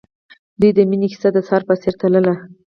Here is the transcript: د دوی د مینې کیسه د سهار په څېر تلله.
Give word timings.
د 0.59 0.61
دوی 0.61 0.71
د 0.77 0.79
مینې 0.89 1.07
کیسه 1.11 1.29
د 1.33 1.37
سهار 1.47 1.61
په 1.69 1.75
څېر 1.81 1.93
تلله. 2.01 2.33